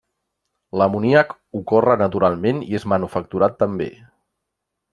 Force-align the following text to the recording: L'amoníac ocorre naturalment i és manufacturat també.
L'amoníac 0.81 1.35
ocorre 1.59 1.97
naturalment 2.03 2.63
i 2.69 2.73
és 2.81 2.89
manufacturat 2.95 3.61
també. 3.61 3.91